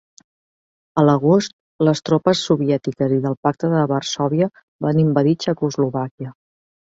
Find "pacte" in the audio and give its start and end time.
3.49-3.69